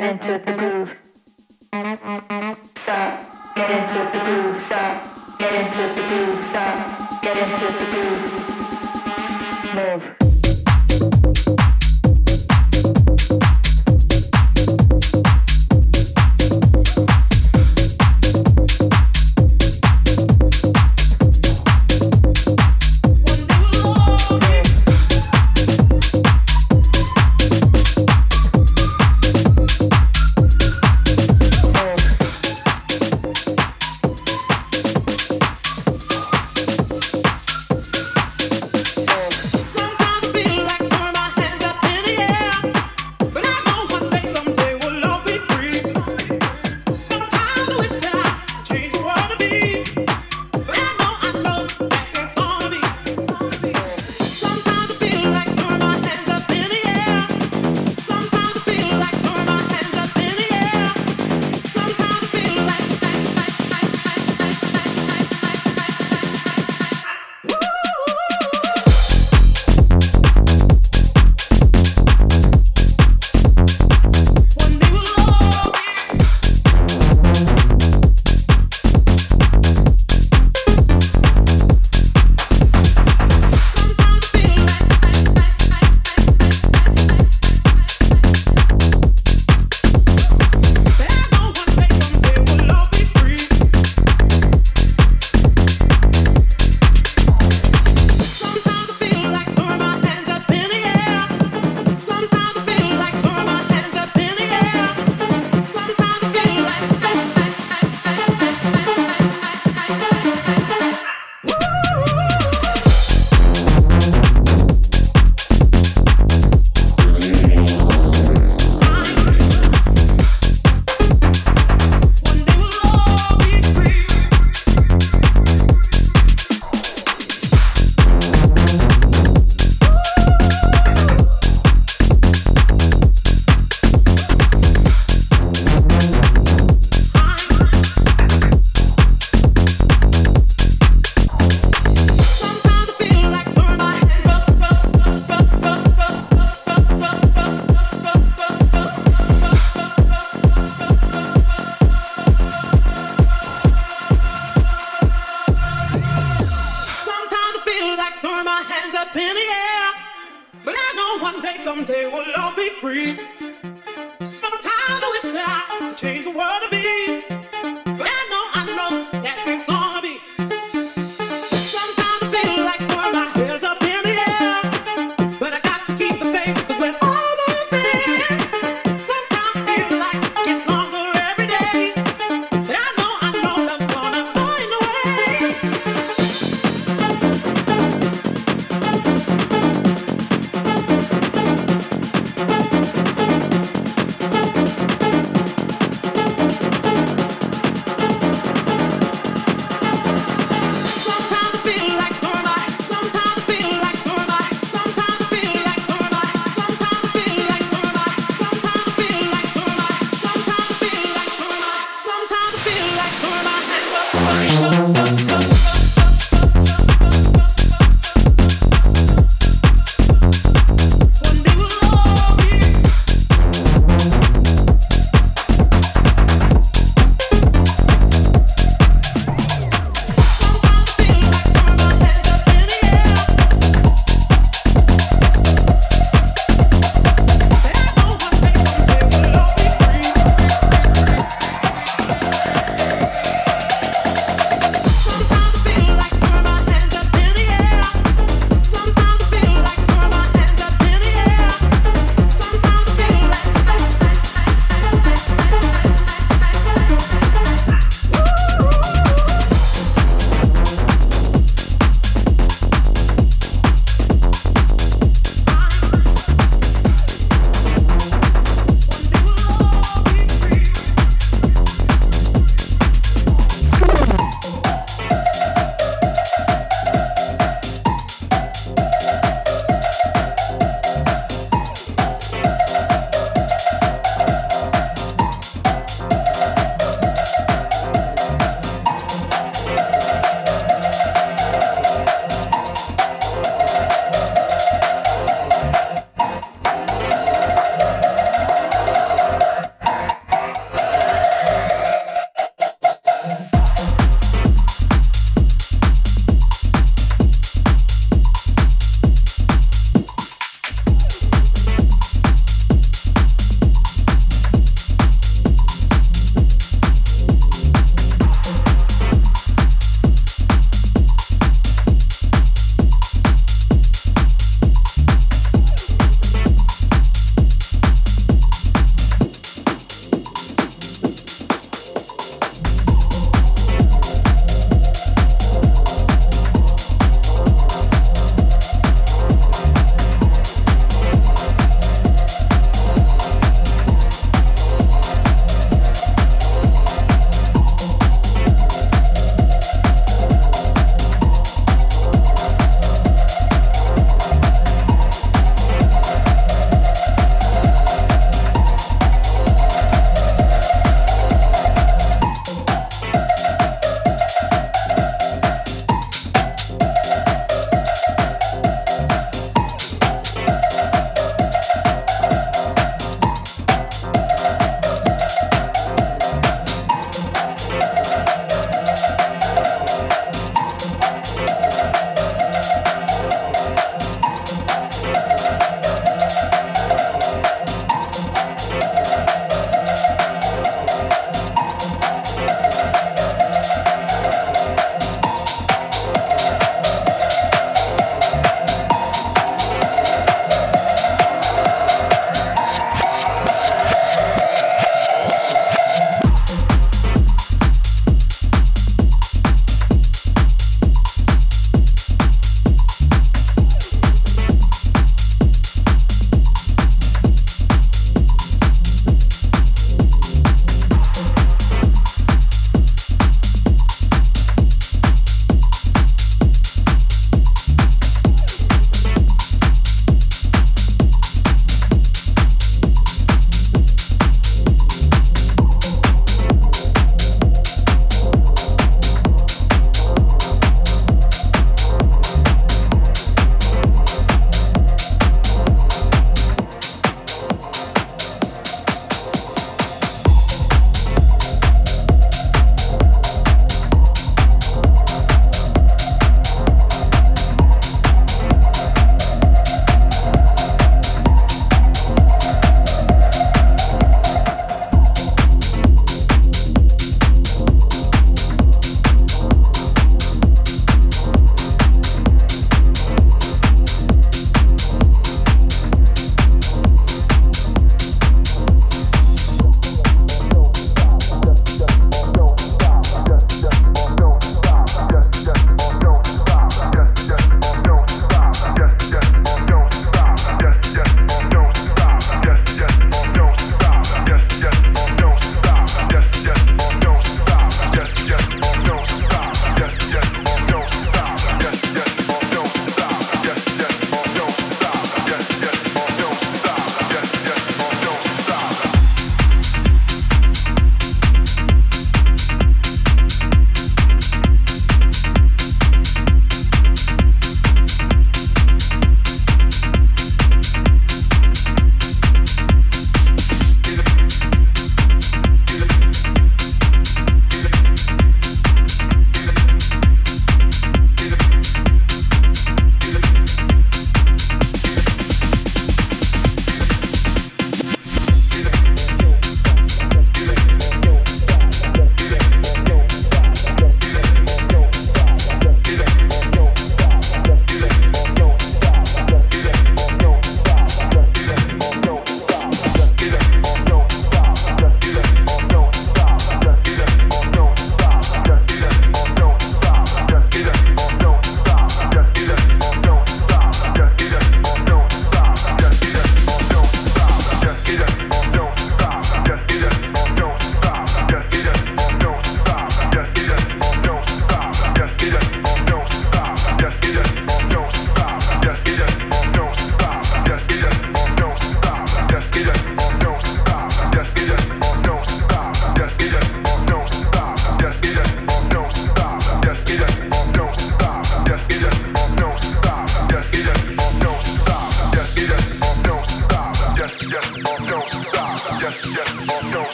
get 0.00 0.10
into 0.10 0.44
the 0.44 0.52
groove. 0.58 0.96
Stop, 2.74 3.54
get 3.54 3.70
into 3.70 4.00
the 4.10 4.24
groove. 4.24 4.62
Stop, 4.64 5.38
get 5.38 5.52
into 5.54 5.82
the 5.94 6.02
groove. 6.08 6.44
Stop, 6.46 7.22
get 7.22 7.36
into 7.36 7.66
the 7.78 7.86
groove. 7.92 8.22
Move. 9.76 10.23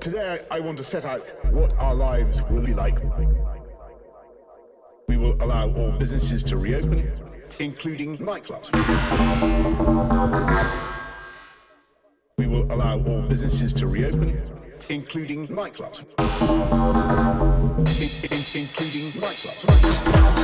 Today 0.00 0.40
I 0.50 0.58
want 0.58 0.76
to 0.78 0.82
set 0.82 1.04
out 1.04 1.20
what 1.52 1.78
our 1.78 1.94
lives 1.94 2.42
will 2.50 2.64
be 2.64 2.74
like. 2.74 2.98
We 5.06 5.16
will 5.16 5.40
allow 5.40 5.70
all 5.72 5.92
businesses 5.92 6.42
to 6.44 6.56
reopen, 6.56 7.12
including 7.60 8.18
nightclubs. 8.18 8.74
We 12.38 12.48
will 12.48 12.64
allow 12.72 12.98
all 13.04 13.22
businesses 13.22 13.72
to 13.74 13.86
reopen, 13.86 14.42
including 14.88 15.46
nightclubs. 15.46 16.00
In, 17.78 18.08
in, 18.32 18.42
including 18.62 19.12
nightclubs. 19.22 20.34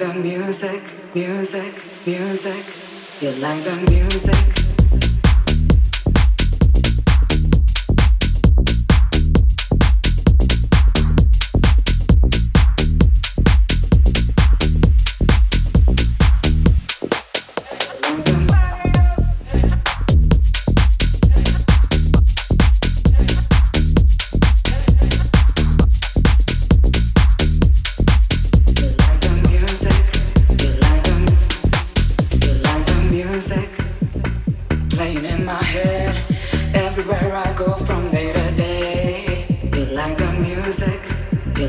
like 0.00 0.14
the 0.14 0.20
music, 0.20 0.82
music, 1.14 1.74
music. 2.06 2.64
You 3.20 3.32
like 3.42 3.62
the 3.64 3.76
music. 3.90 4.59